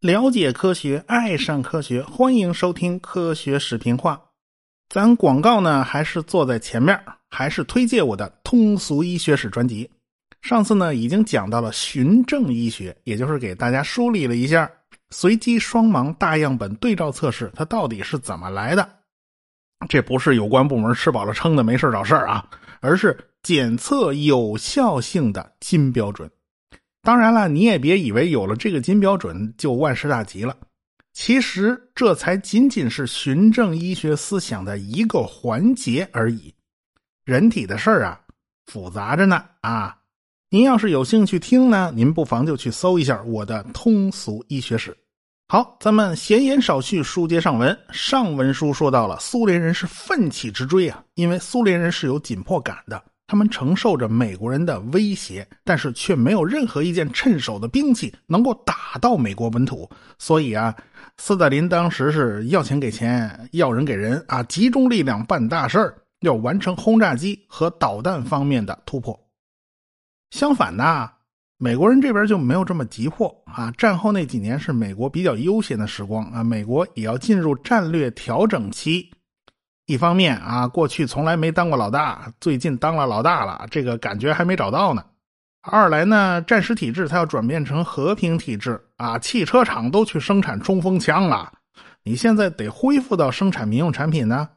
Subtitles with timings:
[0.00, 4.20] 了解科学，爱上科学，欢迎收听科学视频化。
[4.90, 7.00] 咱广告呢，还是坐在前面，
[7.30, 9.90] 还是推荐我的通俗医学史专辑。
[10.42, 14.70] 上次呢，已经讲到了循证医学，也就是给大家梳理了一下
[15.08, 18.86] 随机双盲大样本对照测试它到底是怎么来的。
[19.88, 22.46] 这不是有关部门吃饱了撑的没事找事儿啊，
[22.80, 26.28] 而是检测有效性的金标准。
[27.02, 30.56] 当然了，你也别以为有了这个金标准就万事大吉了。
[31.12, 36.52] 其实这才仅仅是循证医学思想的一个环节而已。
[37.24, 38.20] 人体的事儿啊，
[38.66, 39.96] 复杂着呢啊！
[40.48, 44.96] 您要是有兴趣听呢，您不妨就去搜一下我的通俗医学史。
[45.48, 47.78] 好，咱们闲言少叙，书接上文。
[47.90, 53.02] 上文书说到了苏联人是奋起直追啊，因为苏联人是有紧迫感的。
[53.26, 59.88] 他们承受着美国人的威胁，但是却没有任何一件趁手的兵器能够打到美国本土。
[60.18, 60.74] 所以啊，
[61.16, 69.18] 斯大林当时是要钱给钱，要人给人啊，集中力量办大事儿，要完成轰炸机和导弹方面的突破。
[70.30, 71.10] 相反呢，
[71.56, 73.70] 美国人这边就没有这么急迫啊。
[73.78, 79.10] 战后那几年是美国比较悠闲的时光啊，美国也要进入战略调整期。
[79.86, 85.04] 一方面啊，过去从来没当过老大，最近当了老大了，这个感觉还没找到呢。
[85.60, 91.52] 二来呢，战时体制它要转变成和平体制啊，汽车厂都去生产冲锋枪了，
[92.02, 94.48] 你现在得恢复到生产民用产品呢。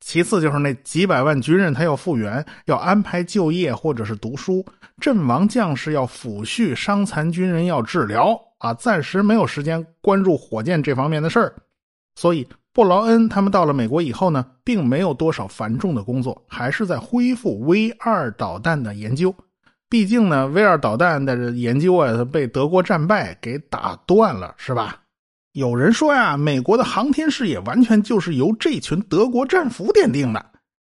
[0.00, 4.64] 其次就是那几百万军人他要复员，要安排就业或者是读书，
[5.00, 11.54] 阵亡将士要抚恤，伤残军人要治疗啊，暂时没有时间关注火箭这方面的事儿，
[12.14, 12.46] 所以。
[12.80, 19.34] 布劳恩他们到了美国以后呢，并没有多少繁重的工作，还是在恢复 V 二导弹的研究。
[19.90, 24.96] 毕竟呢，V 二导弹的研究啊，被德国战败给打断了，是吧？
[25.52, 30.42] 有人说呀，美国的航天事业完全就是由这群德国战俘奠定的。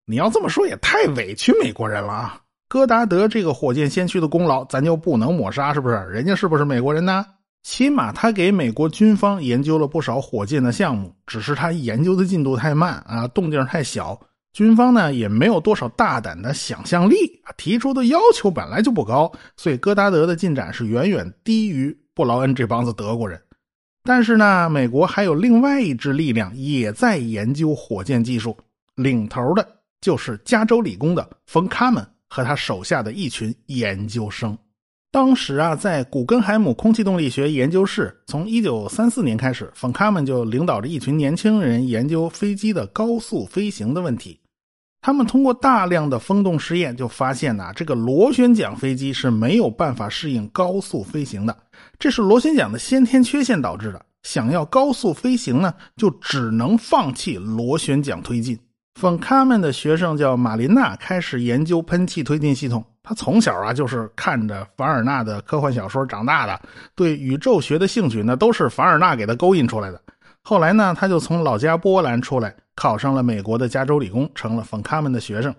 [0.05, 2.39] 你要这么说也太委屈美国人了啊！
[2.69, 5.95] 戈达德这个火箭先驱的功劳，咱就不能抹杀，是不是？
[6.11, 7.25] 人家是不是美国人呢？
[7.63, 14.19] 起码他给美国军方研究了不少火箭的项目，只是他研究的进度太慢啊，动静太小，
[14.53, 23.41] 军方呢也没有多少大胆的想象力啊，提出的要求本来就不高，所以戈达德的进展是远远低于布劳恩这帮子德国人。
[24.05, 28.57] 但是呢，美国还有另外一支力量也在研究火箭技术，
[28.95, 29.69] 领头的
[30.01, 34.57] 就是加州理工的冯·卡门和他手下的一群研究生。
[35.11, 44.39] 当时啊，在古根海姆空气动力学研究室，从1934年开始，冯·卡门就领导着一群年轻人研究飞机的高速飞行的问题。
[45.01, 51.57] 他们通过大量的风洞实验，就发现呐，这个螺旋桨飞机是没有办法适应高速飞行的，
[51.99, 54.05] 这是螺旋桨的先天缺陷导致的。
[54.25, 58.59] 想要高速飞行呢，就只能放弃螺旋桨推进。
[59.01, 62.85] 冯·卡门的学生叫马琳娜，开始研究喷气推进系统。
[63.09, 66.61] 他从小啊就是看着凡尔纳的科幻小说长大的，
[66.95, 69.99] 对宇宙学的兴趣呢都是凡尔纳给他勾引出来的。
[70.43, 75.55] 后来呢，他就从老家波兰出来，考上了美国的加州理工，成了冯卡门的学生。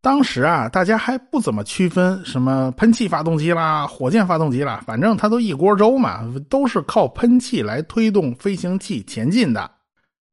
[0.00, 9.68] 当时啊，大家还不怎么区分什么喷气发动机啦、火箭发动机啦，反正他都一锅粥嘛，都是靠喷气来推动飞行器前进的。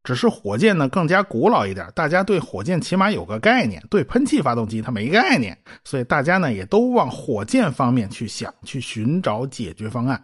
[0.07, 10.23] 只是火箭呢更加古老一点，大家对火箭起码有个概念，对喷气发动机它没概念，所以大家呢也都往火箭方面去想，去寻找解决方案。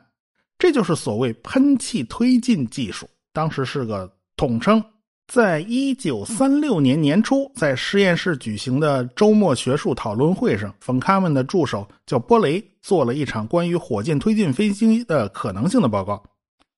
[0.58, 4.82] 这就是所谓喷气推进技术，当时是个统称。
[5.28, 16.24] 在一九三六年年初，在实验室举行的周末学术讨论会上，冯卡门的助手叫波雷做了一场关于火箭推进飞机的可能性的报告。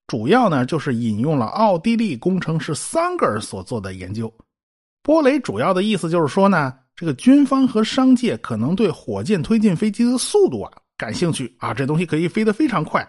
[0.08, 4.32] 主要呢，就是引用了奥地利工程师桑格尔所做的研究。
[5.02, 13.08] 波雷主要的意思就是说呢，这个军方和商界可能对火箭推进飞机的速度啊感兴趣啊，这东西可以飞得非常快。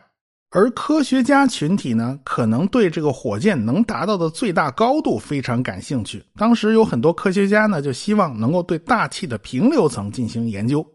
[0.51, 6.25] 而科学家群体呢，可能对这个火箭能达到的最大高度非常感兴趣。
[6.37, 10.87] 当时有很多科学家呢，就希望能够对大气的平流层进行研究。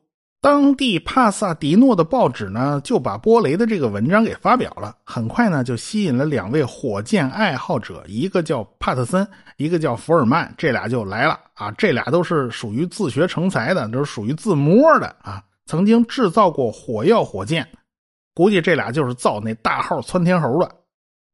[0.41, 4.97] 当地帕萨迪诺的报纸呢，就把波雷的这个文章给发表了。
[5.03, 9.25] 很快呢，就吸引了两位火箭爱好者，一个叫帕特森，
[9.57, 11.71] 一个叫福尔曼，这俩就来了啊。
[11.77, 15.43] 这俩都是属于自学成才的，都是属于自摸的啊。
[15.67, 17.67] 曾经制造过火药火箭，
[18.33, 20.71] 估计这俩就是造那大号窜天猴的。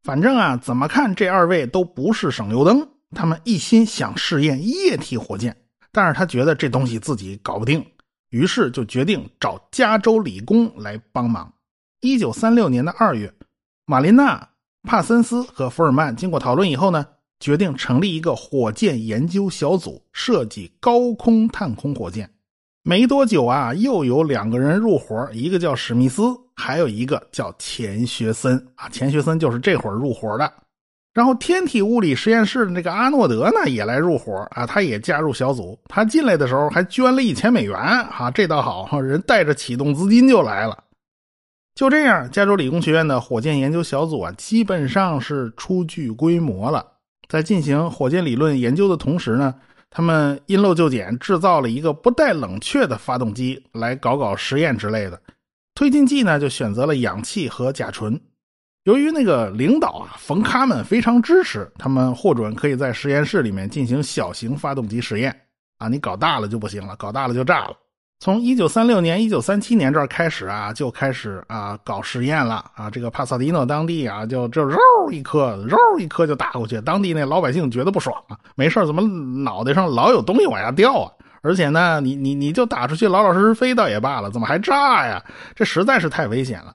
[0.04, 2.86] 反正啊，怎么看这二位都不是省油灯。
[3.16, 5.56] 他们一心想试验液体火箭，
[5.94, 7.82] 但是他觉得这东西自己搞不定。
[8.30, 11.52] 于是就决定找加州理工来帮忙。
[12.02, 13.34] 一九三六年的二月，
[13.86, 14.50] 马琳娜、
[14.84, 17.06] 帕森斯和福尔曼经过讨论以后呢，
[17.40, 22.30] 决定成立一个火箭研究小组，设计高空探空火箭。
[22.84, 26.24] 没多久啊，又有两个人入伙，一个叫史密斯，
[26.56, 28.88] 还有一个叫钱学森啊。
[28.90, 30.54] 钱学森就是这会儿入伙的。
[31.18, 35.76] 然后天体物理实验室的那个阿诺德呢，也来入伙啊，他也加入小组。
[35.90, 40.78] 他进来的时候还捐了一千美元啊，这倒好，人带着启动资金就来了。
[41.74, 46.86] 就这样，加州理工学院的火箭研究小组啊，基本上是初具规模了。
[47.28, 49.56] 在进行火箭理论研究的同时呢。
[49.90, 55.20] 他们因漏就简，制造了一个不带冷却的发动机来搞搞实验之类的。
[55.74, 58.20] 推进剂呢，就选择了氧气和甲醇。
[58.88, 65.38] 由于那个领导啊，冯卡门非常支持，他们获准可以在实验室里面进行小型发动机实验。
[65.78, 67.76] 啊，你搞大了就不行了，搞大了就炸了。
[68.22, 72.90] 从一九三六年、一九三七年这儿开始啊，就开始啊搞实验了啊。
[72.90, 74.80] 这个帕萨迪诺当地啊，就就肉
[75.12, 76.80] 一颗，肉一颗就打过去。
[76.80, 81.12] 当地那老百姓觉得不爽啊，没事怎么脑袋上老有东西往下掉啊？
[81.42, 85.22] 而且呢，你你你就打出去，老老实实飞倒也罢了，怎么还炸呀？
[85.54, 86.74] 这实在是太危险了。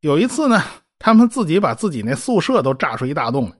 [0.00, 0.62] 有一次呢，
[0.98, 3.52] 他们自己把自己那宿舍都炸出一大洞来，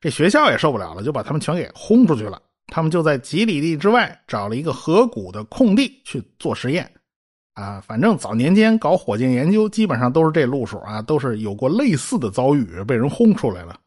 [0.00, 2.40] 这学校也受不了了，就把他们全给轰出去了。
[2.66, 6.90] 他们就在几里地之外找了一个河谷的空地去做实验，
[7.54, 13.78] 啊，反正早年间搞火箭研究基本上都是这路数啊，都是有过类似的遭遇，被人轰出来了。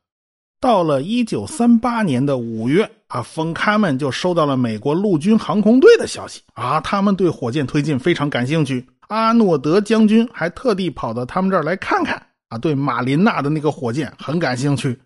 [0.60, 8.86] 到了一九三八年的五月，啊，冯卡门就收到了美国陆军航空队的消息，啊，他们对火箭推进非常感兴趣。
[9.10, 12.22] 阿诺德将军还特地跑到他们这儿来看看，
[12.52, 15.00] 啊，对马琳娜的那个火箭很感兴趣。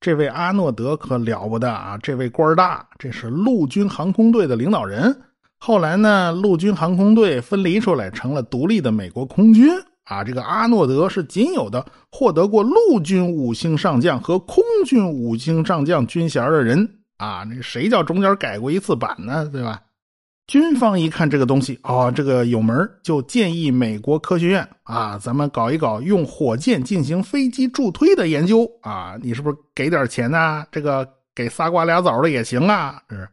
[0.00, 1.96] 这位阿诺德可了不得啊！
[2.02, 5.16] 这位官大，这是陆军航空队的领导人。
[5.58, 9.70] 后来呢，陆军航空队分离出来，成了独立的美国空军
[10.02, 10.24] 啊。
[10.24, 17.44] 这个阿诺德是仅有的获得过陆军五星上将和空军五星上将军衔的人啊。
[17.48, 19.48] 那谁叫中间改过一次版呢？
[19.52, 19.80] 对吧？
[20.48, 30.66] 军方一看这个东西，哦，这个有门就建议美国科学院啊，咱们搞一搞用火箭进行飞机助推的研究啊，你是不是给点钱呢？
[30.70, 33.00] 这个给仨瓜俩枣的也行啊。
[33.08, 33.26] 是，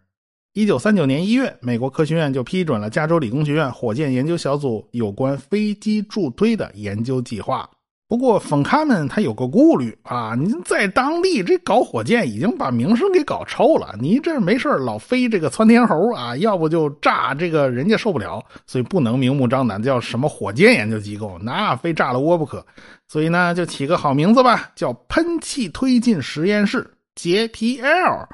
[0.53, 7.69] 一九三九年一月，美国科学院就批准了加州理工学院火箭研究小组有关飞机助推的研究计划。
[8.09, 22.65] 不过，冯卡们他有个顾虑啊，您在当地这搞火箭已经把名声给搞臭了，你这没事老飞这个窜天猴啊，要不就炸这个人家受不了，所以不能明目张胆叫什么火箭研究机构，那非炸了窝不可。
[23.07, 28.25] 所以呢，就起个好名字吧，叫喷气推进实验室 （JPL）。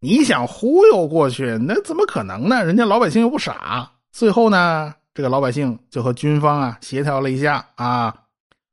[0.00, 2.64] 你想忽悠过去，那怎么可能呢？
[2.64, 3.90] 人家老百姓又不傻。
[4.12, 8.14] 最后呢，这个老百姓就和军方啊协调了一下啊。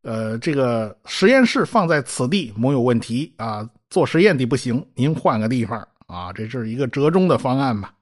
[0.01, 7.93] 呃，这个实验室放在此地没有问题啊，做实验的不行，您换个地方啊，这是一个折中的方案吧。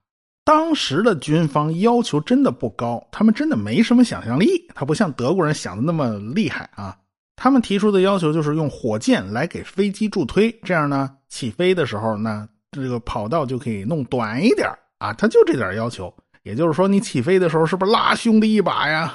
[0.45, 6.97] 当时的军方要求真的不高，他们真的没什么想象力，他不像德国人想的那么厉害啊。
[7.35, 16.13] 他们提出的要求就是用火箭来给飞机助推，这样呢，起飞的时候呢，这个跑道就可以弄短一点啊，他就这点要求。
[16.43, 19.13] 也就是说，你起飞的时候是不是拉兄弟一把呀？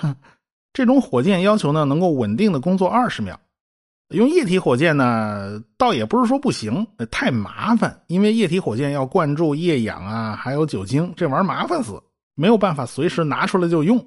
[0.72, 3.38] 这种火箭要求呢，能够稳定的工作二十秒。
[4.08, 11.98] 用液体火箭呢，倒也不是说不行，太麻烦，因为液体火箭要灌注液氧啊，还有酒精，这玩意儿麻烦死，
[12.34, 14.04] 没有办法随时拿出来就用。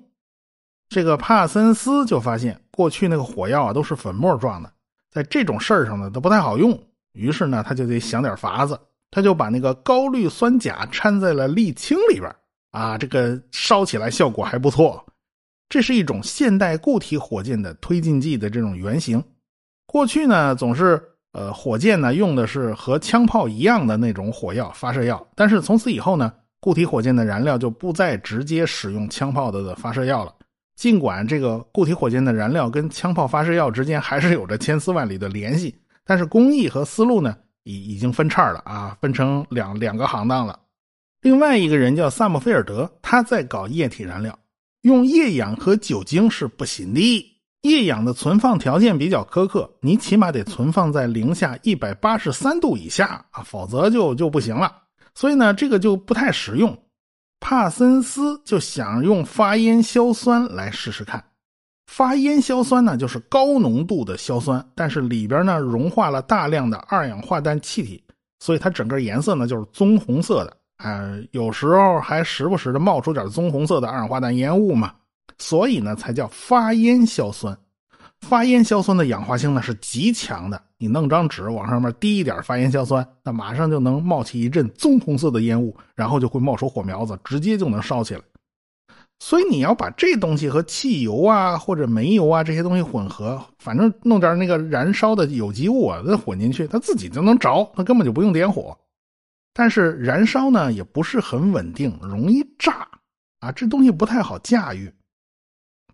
[0.90, 4.72] 这个帕森斯就发现，过去那个火药啊都是粉末状的，
[5.12, 6.80] 在这种事儿上呢都不太好用。
[7.14, 8.80] 于是呢，他就得想点法子，
[9.10, 12.32] 他就把那个高氯酸钾掺在了沥青里边
[12.70, 15.04] 啊，这个烧起来效果还不错。
[15.70, 19.24] 这是一种现代固体火箭的推进剂的这种原型。
[19.86, 30.34] 过去呢，总是呃，火箭呢用的是和枪炮一样的那种火药发射药，但是从此以后呢，固体火箭的燃料就不再直接使用枪炮的发射药了。
[30.76, 35.74] 尽管这个固体火箭的燃料跟枪炮发射药之间还是有着千丝万缕的联系，
[36.06, 40.60] 但是工艺和思路呢，已已经分叉了啊，分成两两个行当了。
[41.22, 44.38] 另外一个人叫萨姆菲尔德，他在搞液体燃料。
[44.86, 47.32] 用液氧和酒精是不行的。
[47.64, 54.72] 液氧的存放条件比较苛刻，你起码得存放在零下一百八十三度以下啊，否则就就不行了。
[55.16, 56.78] 所以呢，这个就不太实用。
[57.40, 61.24] 帕森斯就想用发烟硝酸来试试看。
[61.88, 68.04] 发烟硝酸呢，就是高浓度的硝酸，但是里边呢融化了大量的二氧化氮气体，
[68.38, 74.94] 所以它整个颜色呢就是棕红色的啊，有时候还时不时的冒出点棕红色的二氧化氮烟雾嘛，
[75.38, 77.58] 所以呢才叫发烟硝酸。
[78.22, 88.22] 发烟硝酸的氧化性呢是极强的，你弄张纸往上面滴一点发烟硝酸，那马上就能冒起一阵棕红色的烟雾，然后就会冒出火苗子，直接就能烧起来。
[89.20, 98.78] 所以你要把这东西和汽油啊或者煤油啊这些东西混合，反正弄点那个燃烧的有机物啊再混进去，它自己就能着，它根本就不用点火。
[99.58, 102.86] 但是燃烧呢也不是很稳定，容易炸
[103.40, 104.94] 啊，这东西不太好驾驭。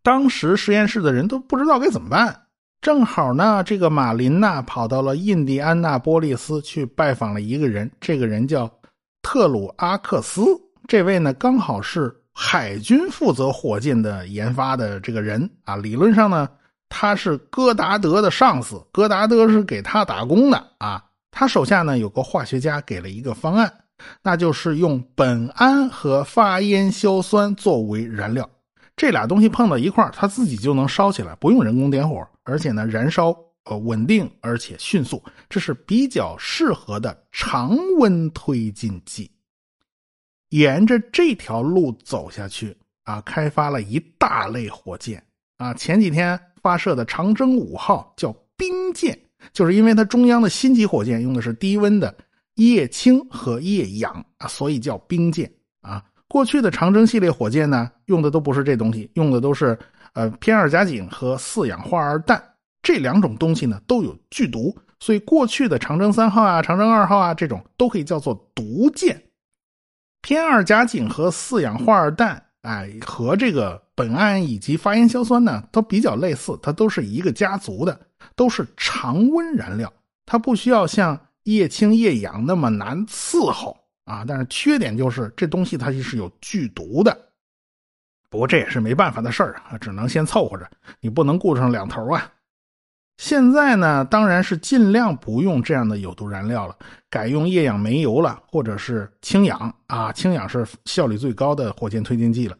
[0.01, 2.47] 当时实验室的人都不知道该怎么办。
[2.81, 8.67] 正好呢，这个马琳娜跑到了印第安纳波利斯去拜访了一个人，这个人叫
[9.21, 10.41] 特鲁阿克斯。
[10.87, 15.75] 这位呢，刚好是海军负责火箭的研发的这个人啊。
[15.75, 16.49] 理论上呢，
[16.89, 21.03] 他是戈达德的上司，戈达德是给他打工的啊。
[21.31, 23.73] 他手下呢有个化学家给了一个方案，
[24.21, 28.47] 那就是用苯胺和发烟硝酸作为燃料。
[28.95, 39.31] 这俩东西碰到一块它自己就能烧起来，不用人工点火，而且呢，燃烧呃稳定而且迅速，这是比较适合的常温推进剂。
[40.49, 45.23] 沿着这条路走下去啊，开发了一大类火箭
[45.57, 45.73] 啊。
[45.73, 49.17] 前几天发射的长征五号叫冰箭，
[49.53, 52.13] 就是因为它中央的新级火箭用的是低温的
[52.55, 56.03] 液氢和液氧啊，所以叫冰箭啊。
[56.27, 59.77] 过去的长征系列火箭呢，用的都不是这东西，用的都是
[60.13, 62.41] 呃偏二甲肼和四氧化二氮
[62.81, 69.21] 这两种东西呢都有剧毒，所以过去的长征三号啊、长征二号啊这种都可以叫做毒箭。
[70.21, 77.99] 偏二甲肼和四氧化二氮，哎，和这个苯胺以及发烟硝酸呢都比较类似，它都是一个家族的，
[78.35, 79.91] 都是常温燃料，
[80.25, 83.77] 它不需要像液氢液氧那么难伺候。
[84.05, 87.15] 啊，但是缺点就是这东西它是有剧毒的，
[88.29, 92.29] 不过这也是没办法的事儿啊，只能先凑合着，你不能顾上两头啊。
[93.17, 96.75] 现在呢，当然是尽量不用这样的有毒燃料了，
[97.09, 102.57] 改用液氧煤油了，或者是氢氧啊，氢氧是效率最高的火箭推进剂了。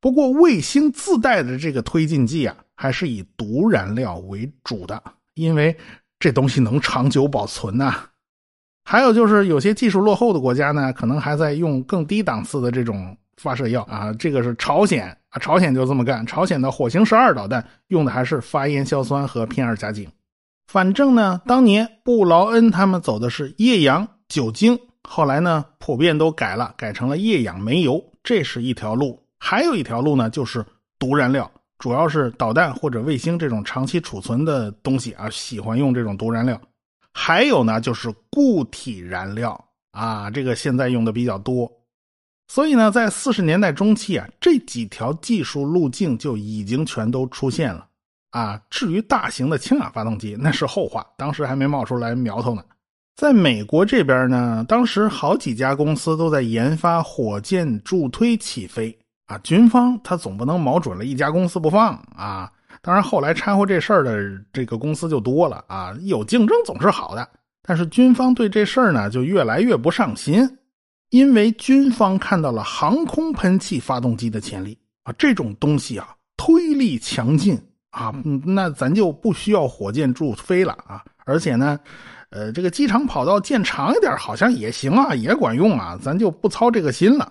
[0.00, 5.02] 不过卫星自带的这个推进剂啊，还是以毒燃料为主的，
[5.34, 5.76] 因为
[6.18, 7.94] 这东西能长久保存呐。
[8.84, 14.12] 还有就是有些技术落后的国家呢，可能还在用更低档次的这种发射药啊。
[14.14, 16.24] 这个是朝鲜啊，朝鲜就这么干。
[16.24, 20.08] 朝鲜的火星十二导弹用的还是发烟硝酸和偏二甲肼。
[20.68, 29.22] 反正呢，当年布劳恩他们走的是液氧酒精，后来呢普遍都改了，改成了液氧煤油，这是一条路。
[29.38, 30.64] 还有一条路呢，就是
[30.98, 36.60] 毒燃料，主要是导弹或者卫星这种长期储存的东西啊，喜欢用这种毒燃料。
[37.12, 41.70] 还有呢，就是固体燃料啊，这个现在用的比较多，
[42.48, 47.86] 所以呢，在四十年代中期啊，这几条技术路径就已经全都出现了
[48.30, 48.60] 啊。
[48.70, 52.62] 至于大型的氢氧发动机，那是后话，当时还没冒出来苗头呢。
[53.16, 58.96] 在美国这边呢，当时好几家公司都在研发火箭助推起飞
[59.28, 62.50] 啊，军方他总不能瞄准了一家公司不放啊。
[62.80, 64.20] 当然，后来掺和这事儿的
[64.52, 67.28] 这个公司就多了啊，有竞争总是好的。
[67.62, 70.48] 但是军方对这事儿呢，就越来越不上心，
[71.10, 81.04] 因为军方看到了航空喷气发动机的潜力啊，这种东西啊，推力强劲啊，那咱就不需要火箭助飞了啊。
[81.26, 81.78] 而且呢，
[82.30, 87.30] 呃，这个机场跑道建长一点，好像也行啊，也管用啊，咱就不操这个心了。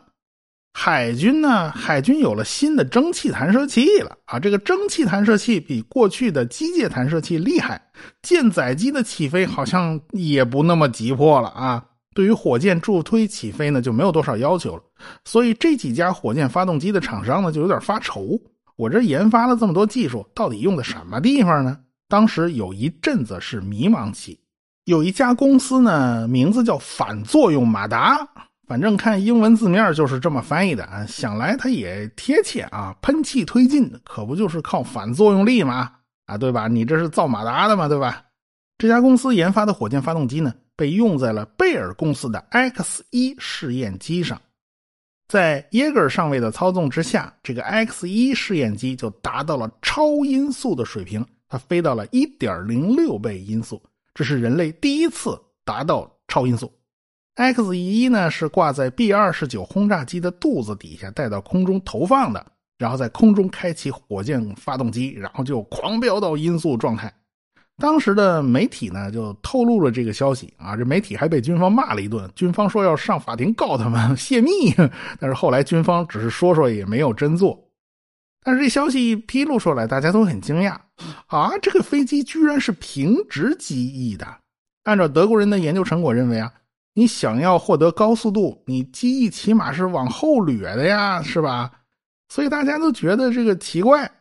[0.79, 1.71] 海军呢？
[1.71, 4.39] 海军有了新的蒸汽弹射器了啊！
[4.39, 7.81] 这个蒸汽弹射器比过去的机械弹射器厉害，
[8.21, 11.83] 舰载机的起飞好像也不那么急迫了啊。
[12.13, 14.83] 对于火箭助推起飞呢，就没有多少要求了。
[15.25, 18.39] 所以这几家火箭发动机的厂商呢，就有点发愁：
[18.75, 21.75] 我这研发了这么多技术，到底用在什么地方呢？
[22.07, 24.39] 当时有一阵子是迷茫期。
[24.85, 28.27] 有一家公司呢，名字叫反作用马达。
[28.67, 32.93] 反正看英文字面就是这么翻译的啊，想来它也贴切啊。
[33.01, 35.93] 喷气推进可不就是靠反作用力吗？
[36.25, 36.67] 啊，对吧？
[36.67, 38.25] 你这是造马达的嘛，对吧？
[38.77, 44.39] 这家公司研发的火箭发动机呢，被用在了贝尔公司的 X 一试验机上。
[45.29, 53.81] 在耶格尔上尉的操纵之下，这个 X 一试验机就达到了超音速的水平，它飞到了1.06倍音速，
[54.13, 56.71] 这是人类第一次达到超音速。
[57.37, 62.43] X 一呢是挂在 B 二十九轰炸机的肚子底下带到空中投放的，
[62.79, 67.13] 然后在空中开启火箭发动机，然后就狂飙到音速状态。
[67.77, 74.73] 当时的媒体呢就透露了这个消息啊，这媒体还被军方骂了一顿，军方说要上法庭告他们泄密，
[75.19, 77.63] 但是后来军方只是说说，也没有真做。
[78.43, 80.75] 但是这消息一披露出来，大家都很惊讶
[81.27, 84.25] 啊，这个飞机居然是平直机翼的。
[84.85, 86.51] 按照德国人的研究成果认为啊，
[86.97, 91.71] 你想要获得高速度，你机翼起码是往后掠的呀，是吧？
[92.27, 94.11] 所以大家都觉得这个奇怪。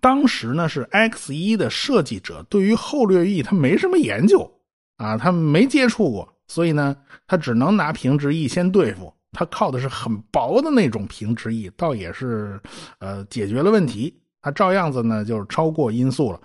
[0.00, 4.50] 当时呢是 X 一的设计者对于后掠翼他没什么研究
[4.96, 9.12] 啊，他没接触过，所以呢他只能拿平直翼先对付。
[9.32, 12.58] 他靠的是很薄的那种平直翼，倒也是
[12.98, 14.18] 呃解决了问题。
[14.40, 16.40] 他照样子呢就是超过音速了。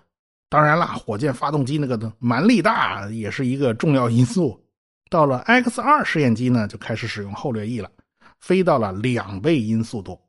[0.50, 4.62] 当然了，火箭发动机那个蛮力大也是一个重要因素。
[5.10, 7.90] 到了 X 二试验机呢就开始使用后掠翼了，
[8.40, 10.20] 飞到了两倍音速度。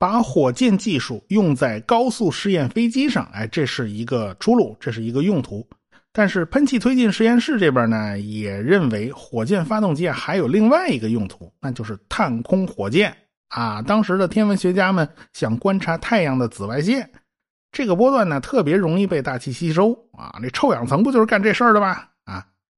[0.00, 5.66] 把火箭技术用在高速试验飞机上，哎，这是一个出路，这是一个用途。
[6.12, 13.12] 但是喷气推进实验室这边呢，也认为火箭发动机还有另外一个用途，那就是探空火箭
[13.48, 13.82] 啊。
[13.82, 17.10] 当时的天文学家们想观察太阳的紫外线，
[17.72, 20.38] 这个波段呢特别容易被大气吸收啊。
[20.40, 22.04] 那臭氧层不就是干这事儿的吗？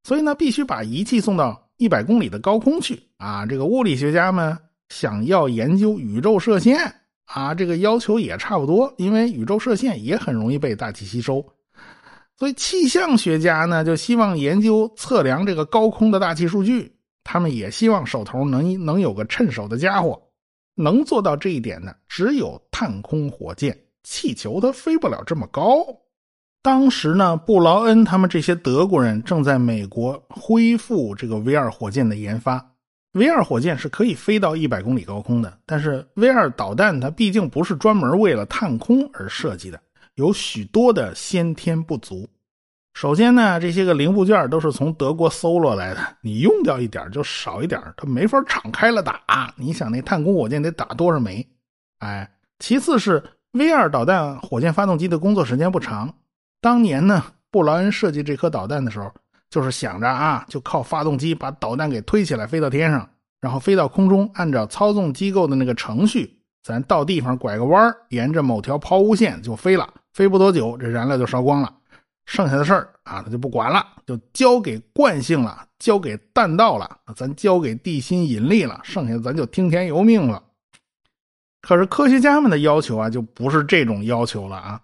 [0.02, 3.46] 所以呢必须把仪器送到一百公里的高空去啊。
[3.46, 4.56] 这个物理学家们
[4.88, 6.94] 想要研究宇宙射线。
[7.32, 11.40] 啊，这个要求也差不多，因为宇宙射线也很容易被大气吸收，
[12.36, 16.92] 所以气象学家呢就希望研究测量这个高空的大气数据，
[17.22, 20.20] 他们也希望手头能能有个趁手的家伙，
[20.74, 25.86] 能做到这一点的只有探空火箭，气球它飞不了这么高。
[26.62, 32.74] 当时呢，布劳恩他们这些德国人正在美国恢复这个 V 二火箭的研发。
[33.12, 39.80] V 二火箭是可以飞到一百公里高空的，但是 V 二导弹它毕竟不是专门为了探空而设计的，
[40.14, 42.28] 有许多的先天不足。
[42.92, 49.20] 首先呢，这些个零部件都是从德国搜罗来的，你用掉一点就少一点，它没法敞开了打。
[49.56, 51.44] 你想那探空火箭得打多少枚？
[52.00, 56.14] 哎，其次是 V 二导弹火箭发动机的工作时间不长。
[56.60, 59.12] 当年呢，布劳恩设计这颗导弹的时候。
[59.50, 69.92] 就是想着啊，就靠发动机把导弹给推起来，飞到天上，然后飞到空中，按照操纵机构的那个程序，咱到地方拐个弯沿着某条抛物线就飞了。
[70.12, 71.74] 飞不多久，这燃料就烧光了，
[72.26, 80.40] 剩下的事儿啊，他就不管了，就交给惯性了，交给弹道了，咱交给地心引力了，剩下的咱就听天由命了。
[81.60, 84.80] 可是科学家们的要求啊，就不是这种要求了啊。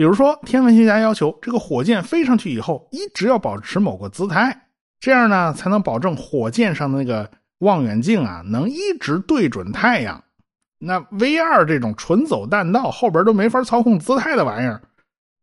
[0.00, 4.62] 比如说，天文学家要求这个火箭飞上去以后，一直要保持某个姿态，
[4.98, 10.24] 这样呢才能保证火箭上的那个望远镜啊能一直对准太阳。
[10.78, 14.80] 那 V 二这种纯走弹道，后边都没法操控姿态的玩意儿，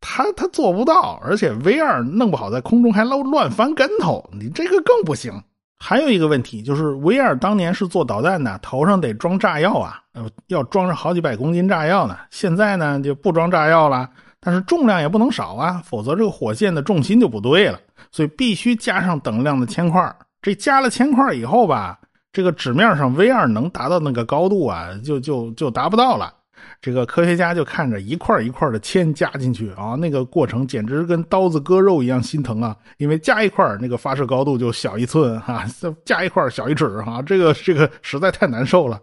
[0.00, 5.32] 他他做不到，而且 V 二弄不好在空中还乱乱翻跟头，你这个更不行。
[5.78, 10.02] 还有一个问题就是 V 二当年是做导弹的，头上得装炸药啊，
[10.48, 12.18] 要装上好几百公斤炸药呢。
[12.32, 14.10] 现在呢就不装炸药了。
[14.40, 17.78] 但是重量也不能少啊，否则这个火箭的重心就不对了。
[18.10, 20.16] 所以必须加上等量的铅块。
[20.40, 21.98] 这加了铅块以后吧，
[22.32, 26.32] 这个纸面上 V 二能达到那个高度啊，就就就达不到了。
[26.80, 32.76] 这个科学家就看着一块一块的铅加进去啊，那个过程简直跟刀子割肉一样心疼啊！
[32.98, 35.64] 因为加一块那个发射高度就小一寸哈，
[36.04, 39.00] 加一块小一尺哈，这个这个实在太难受了。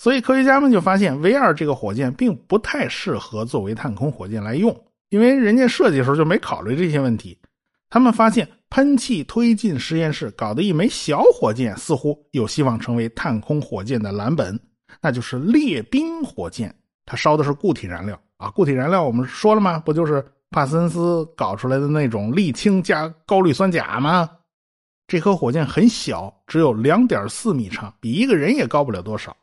[0.00, 4.74] 所以科学家们就发现，V 二这个火箭并不太适合作为探空火箭来用，
[5.10, 7.38] 因为人家设计的时候就没考虑这些问题。
[7.90, 14.58] 他们发现，喷气推进实验室搞的一枚小火箭似乎有希望成为探空火箭的蓝本，
[15.02, 16.74] 那就是猎兵火箭。
[17.04, 19.78] 它烧的是固体燃料啊，固体燃料我们说了吗？
[19.80, 24.30] 不就是帕森斯搞出来的那种沥青加高氯酸钾吗？
[25.06, 29.36] 这颗火箭很小，只有两点四米长，比一个人也高不了多少。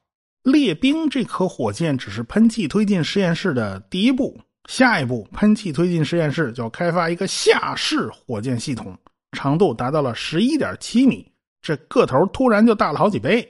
[0.47, 8.97] 猎兵这颗火箭只是喷气推进实验室的第一步，下一步喷气推进实验室就要开发一个下式火箭系统，
[9.33, 11.29] 长度达到了十一点七米，
[11.62, 13.45] 这个头突然就大了好几倍。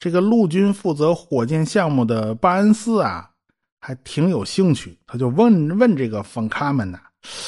[0.00, 3.30] 这个陆军负责火箭项目的巴恩斯啊，
[3.80, 6.98] 还挺有兴趣，他就问问这个冯卡门呐：“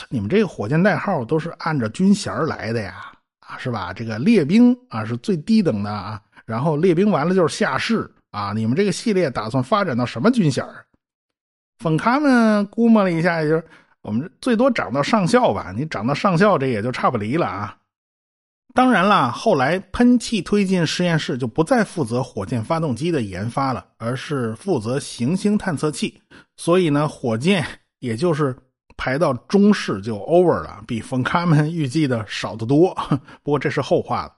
[0.08, 2.94] 你们这个火箭代号都是按照军衔来的呀？
[3.40, 3.92] 啊，是吧？
[3.92, 10.74] 这个列兵啊是最低等的啊，然后列兵完了就是下士。”啊，你们这个系列打算发展到什么军衔啊
[11.78, 13.64] 冯卡们估摸了一下，就是
[14.02, 15.72] 我们最多涨到上校吧。
[15.76, 17.76] 你涨到上校，这也就差不离了啊。
[18.74, 26.20] 当然了，后来喷气推进实验室就不再负责火箭发动机的研发了，而是负责行星探测器。
[26.56, 27.64] 所以呢，火箭
[28.00, 28.54] 也就是
[28.96, 32.92] 排到中试就 over 了，比冯卡们预计的少得多。
[33.42, 34.32] 不过这是后话了。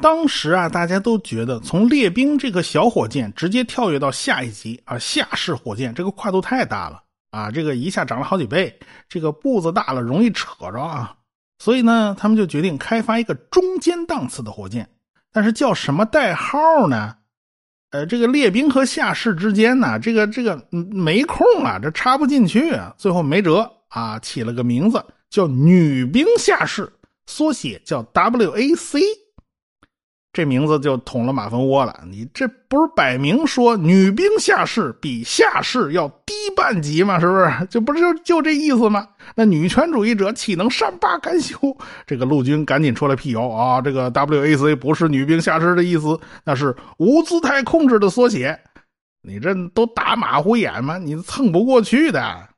[0.00, 8.78] 当时啊，大家都觉得从猎兵这个小火箭直接跳跃到下一级啊，下式火箭这个跨度太大了啊，这个一下涨了好几倍，
[9.08, 11.14] 这个步子大了容易扯着啊，
[11.58, 14.88] 所以呢，他们就决定开发一个中间档次的火箭，
[15.30, 17.16] 但是叫什么代号呢？
[17.90, 26.90] 呃，这个列兵和下士之间呢，这个这个没空啊，这插不进去啊，最后没辙啊，起了个名字叫女兵下士，
[27.26, 29.02] 缩写叫 WAC。
[30.32, 32.02] 这名字就捅了马蜂窝了。
[32.08, 37.20] 你这不是摆明说女兵下士比下士要低半级吗？
[37.20, 37.66] 是不是？
[37.68, 39.06] 就不是就就这意思吗？
[39.34, 41.58] 那女权主义者岂能善罢甘休？
[42.06, 43.80] 这个陆军赶紧出来辟谣啊！
[43.82, 48.58] 这个 WAC 不是女兵下士的意思，那是无姿态控制的缩写。
[49.20, 50.96] 你这都打马虎眼吗？
[50.96, 52.48] 你蹭不过去的。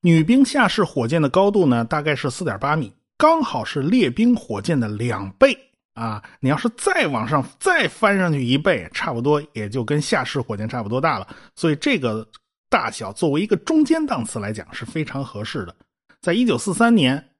[0.00, 5.56] 女兵下士火箭的高度呢，大概是四点八米，刚好是列兵火箭的两倍。
[5.98, 11.26] 啊，你要是再往上再翻上去一倍，差不多也就跟下式火箭差不多大了。
[11.56, 12.24] 所以这个
[12.70, 15.74] 大小作为一个中间档次来讲是非常合适的。
[16.20, 17.30] 在一九四三年，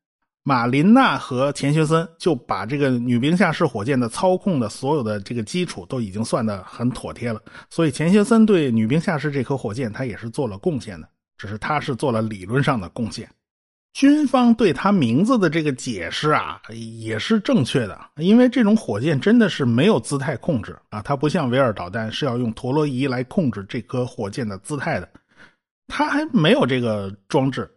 [0.42, 7.40] 马林娜和钱学森就把这个女兵下式火箭的操控的所有的这个基础都已经算得很妥帖了。
[7.71, 13.29] 所以钱学森对女兵下式这颗火箭他也是做了贡献的，只是他是做了理论上的贡献。
[13.99, 25.11] 军方对他名字的这个解释啊，也是正确的，因为这种火箭真的是没有姿态控制啊，它不像维尔导弹是要用陀螺仪来控制这颗火箭的姿态的，
[25.89, 27.69] 它还没有这个装置，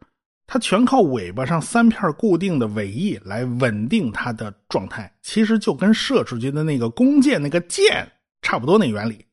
[0.46, 8.08] 它全靠尾巴上三片固定的尾翼来稳定它的状态，其实就跟射出去的那个弓箭那个箭
[8.44, 9.26] 差不多那原理，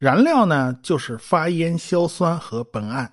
[0.00, 3.12] 燃料呢就是发烟硝酸和苯胺。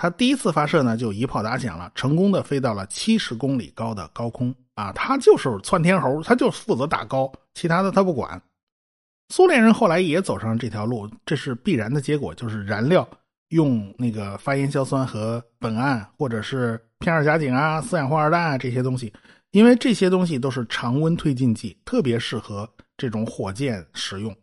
[0.00, 4.90] 他第一次发射呢，就一炮打响了，成功的飞到了七十公里高的高空啊！
[4.92, 8.40] 他就是窜天猴，他就负责打高，其他的他不管。
[9.28, 13.06] 苏联人后来也走上这条路，这是必然的结果，就是燃料
[13.48, 19.12] 用那个发烟硝酸和苯胺，或者是片二甲肼啊、四氧化二氮啊这些东西，
[19.50, 24.34] 因为这些东西都是常温推进剂，特别适合这种火箭使用。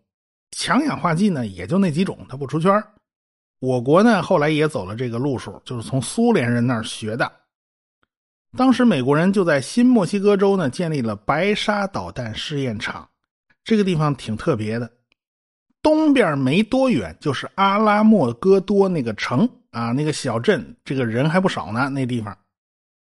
[0.51, 2.71] 强氧化剂呢，也就那几种，它不出圈
[3.59, 7.31] 我国呢，后来也走了这个路数，就是从苏联人那儿学的。
[8.55, 13.07] 当时美国人就在新墨西哥州呢建立了白沙导弹试验场，
[13.63, 14.91] 这个地方挺特别的。
[15.81, 21.89] 东边没多远就是阿拉莫戈多那个城啊，那个小镇，这个人还不少呢。
[21.89, 22.37] 那地方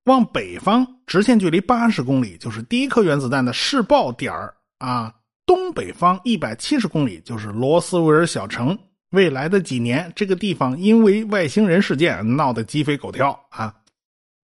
[0.05, 4.33] 往北方直线距离八十公里就是第一颗原子弹的试爆点
[4.79, 8.79] 啊，东北方一百七十公里就是罗斯威尔小城。
[9.11, 13.75] 未来的几年，这个地方因为外星人事件闹得鸡飞狗跳啊！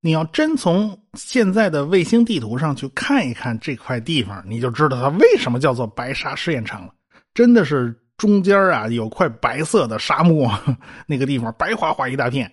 [0.01, 6.95] 你要真从现在的卫星地图上去看一看这块地方，你就知道它为什么叫做白沙试验场了。
[7.35, 10.51] 真的是中间啊有块白色的沙漠，
[11.07, 12.51] 那个地方白花花一大片，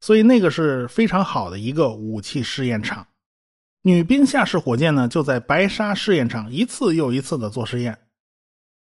[0.00, 3.06] 所以那个是非常好的一个武器试验场。
[3.82, 7.98] 女兵下式火箭呢就在白沙试验场一次又一次的做试验，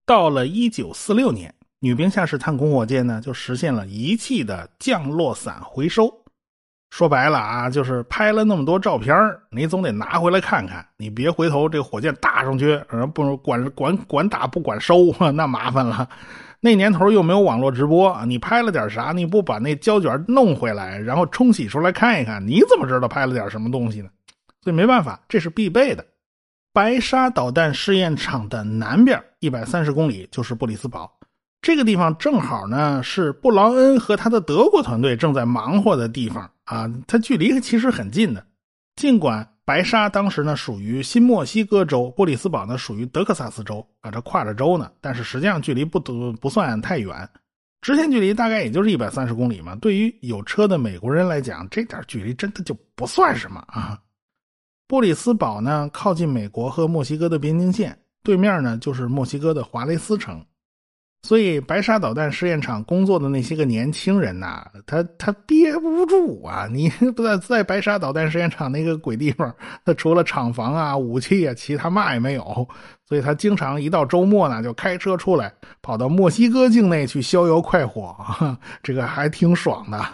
[0.05, 1.53] 到了一九四六年。
[1.83, 6.09] 女兵下式探空火箭呢，就实现了仪器的降落伞回收。
[6.91, 9.13] 说白了啊，就是拍了那么多照片
[9.49, 10.87] 你总得拿回来看看。
[10.95, 16.07] 你别回头这火箭打上去，然后不管管管打不管收， 那麻烦了。
[16.61, 19.11] 那年头又没有网络直播，你拍了点啥？
[19.11, 24.07] 你不把那胶卷弄回来，然后冲洗出来看一看，你怎么知道拍了点什么东西呢？
[24.61, 26.05] 所以没办法，这是必备的。
[26.71, 31.11] 白沙导弹试验场的南边一百三十公里就是布里斯堡。
[31.63, 36.91] 这个地方正好呢，是布劳恩和他的德国团队正在忙活的地方啊。
[37.07, 38.45] 它距离其实很近的，
[38.97, 47.29] 尽管白沙当时呢属于新墨西哥州，布里斯堡呢属于德克萨斯州啊，这跨着州呢，但是实际上距离不不不算太远，
[47.79, 49.73] 直线距离大概也就是一百三十公里嘛。
[49.77, 53.97] 对于有车的美国人来讲，这点距离真的就不算什么啊。
[54.85, 60.45] 布里斯堡呢靠近美国和墨西哥的边境线，对面呢就是墨西哥的华雷斯城。
[61.25, 66.67] 所以，白沙导弹试验场工作的那些个年轻人呐，他他憋不住啊！
[66.69, 69.55] 你 不在在白沙导弹试验场那个鬼地方，
[69.85, 72.67] 他除了厂房啊、武器啊，其他嘛也没有。
[73.07, 78.13] 所以他经常一到周末呢，就开车出来，跑到墨西哥境内去逍遥快活，
[78.83, 80.05] 这个还挺爽的。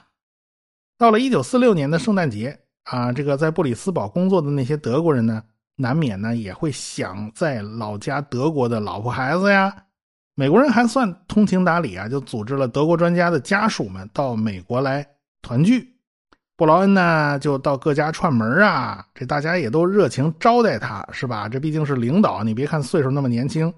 [0.96, 5.42] 到了一九四六年的圣诞节啊，这个在布里斯堡工作的那些德国人呢，
[5.76, 9.74] 难免呢也会想在老家德国的老婆孩子呀。
[10.40, 15.06] 美国人还算通情达理啊，就组织了德国专家的家属们到美国来
[15.42, 15.94] 团聚。
[16.56, 21.50] 布劳恩呢就到各家串门啊，这大家也都热情招待他，是吧？
[21.50, 23.74] 这毕竟是领导，你别看岁数那么年轻，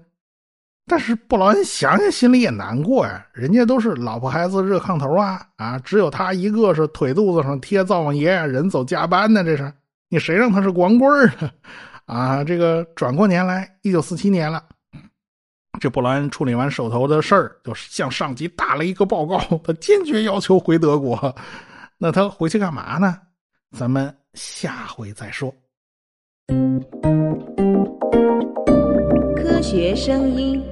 [0.86, 3.26] 但是布劳恩想想心里也难过呀。
[3.32, 9.42] 人家都是老婆孩子热炕头啊，啊，只有他一个是腿肚子上贴灶王爷，人走加班呢。
[9.42, 9.72] 这是
[10.08, 11.50] 你谁让他是光棍呢？
[12.06, 14.62] 啊，这个转过年来，一九四七年了。
[15.80, 21.34] 这布莱恩处理完手头的事儿，就向上级打了一个报告，他坚决要求回德国。
[21.98, 23.18] 那他回去干嘛呢？
[23.76, 25.52] 咱们下回再说。
[29.36, 30.62] 科学声音。